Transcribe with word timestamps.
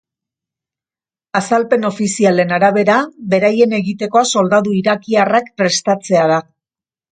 Azalpen 1.39 1.85
ofizialen 1.89 2.55
arabera, 2.57 2.97
beraien 3.35 3.77
egitekoa 3.81 4.25
soldadu 4.35 4.77
irakiarrak 4.81 5.55
prestatzea 5.63 6.27
da. 6.37 6.43